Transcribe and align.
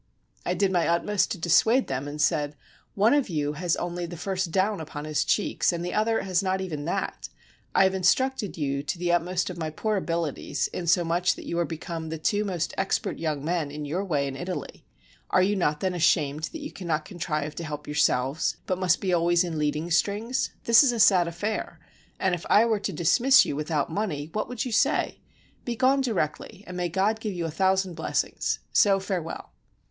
I 0.47 0.55
did 0.55 0.71
my 0.71 0.87
utmost 0.87 1.29
to 1.29 1.37
dissuade 1.37 1.85
them, 1.85 2.07
and 2.07 2.19
said," 2.19 2.55
One 3.03 3.13
of 3.13 3.29
you 3.29 3.53
has 3.53 3.75
only 3.75 4.07
the 4.07 4.17
first 4.17 4.49
down 4.51 4.81
upon 4.81 5.05
his 5.05 5.23
cheeks 5.23 5.71
and 5.71 5.85
the 5.85 5.93
other 5.93 6.23
has 6.23 6.41
not 6.41 6.59
even 6.59 6.85
that; 6.85 7.29
I 7.75 7.83
have 7.83 7.93
instructed 7.93 8.57
you 8.57 8.81
to 8.81 8.97
the 8.97 9.11
utmost 9.11 9.51
of 9.51 9.59
my 9.59 9.69
poor 9.69 9.97
abilities, 9.97 10.67
inso 10.73 11.05
much 11.05 11.35
that 11.35 11.45
you 11.45 11.59
are 11.59 11.65
become 11.65 12.09
the 12.09 12.17
two 12.17 12.43
most 12.43 12.73
expert 12.79 13.19
young 13.19 13.45
men 13.45 13.69
in 13.69 13.85
your 13.85 14.03
way 14.03 14.27
in 14.27 14.35
Italy. 14.35 14.83
Are 15.29 15.43
you 15.43 15.55
not 15.55 15.81
then 15.81 15.93
ashamed 15.93 16.45
that 16.45 16.61
you 16.61 16.71
cannot 16.71 17.05
contrive 17.05 17.53
to 17.53 17.63
help 17.63 17.85
yourselves, 17.87 18.57
but 18.65 18.79
must 18.79 19.01
be 19.01 19.13
always 19.13 19.43
in 19.43 19.59
leading 19.59 19.91
strings? 19.91 20.49
This 20.63 20.81
is 20.83 20.91
a 20.91 20.99
sad 20.99 21.27
affair, 21.27 21.79
and 22.19 22.33
if 22.33 22.43
I 22.49 22.65
were 22.65 22.79
to 22.79 22.91
dismiss 22.91 23.45
you 23.45 23.55
without 23.55 23.91
money, 23.91 24.31
what 24.33 24.49
would 24.49 24.65
you 24.65 24.71
say? 24.71 25.19
Be 25.63 25.75
gone 25.75 26.01
directly, 26.01 26.63
and 26.65 26.75
may 26.75 26.89
God 26.89 27.19
give 27.19 27.35
you 27.35 27.45
a 27.45 27.51
thou 27.51 27.75
sand 27.75 27.95
blessings! 27.95 28.57
so 28.73 28.99
farewell." 28.99 29.51